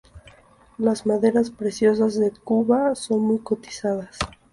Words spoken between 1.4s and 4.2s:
preciosas de Cuba son muy cotizadas.